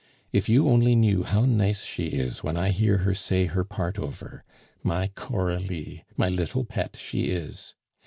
If 0.33 0.49
you 0.49 0.67
only 0.67 0.95
knew 0.95 1.21
how 1.21 1.45
nice 1.45 1.83
she 1.83 2.07
is 2.07 2.43
when 2.43 2.57
I 2.57 2.71
hear 2.71 2.97
her 3.05 3.13
say 3.13 3.45
her 3.45 3.63
part 3.63 3.99
over! 3.99 4.43
My 4.81 5.09
Coralie, 5.09 6.05
my 6.17 6.27
little 6.27 6.65
pet, 6.65 6.95
she 6.99 7.25
is! 7.25 7.75